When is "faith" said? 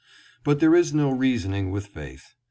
1.85-2.25